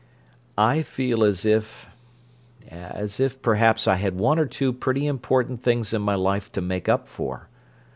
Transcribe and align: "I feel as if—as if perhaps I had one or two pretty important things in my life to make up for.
"I 0.57 0.81
feel 0.81 1.23
as 1.23 1.45
if—as 1.45 3.19
if 3.19 3.39
perhaps 3.39 3.87
I 3.87 3.97
had 3.97 4.15
one 4.17 4.39
or 4.39 4.47
two 4.47 4.73
pretty 4.73 5.05
important 5.05 5.61
things 5.61 5.93
in 5.93 6.01
my 6.01 6.15
life 6.15 6.51
to 6.53 6.59
make 6.61 6.89
up 6.89 7.07
for. 7.07 7.49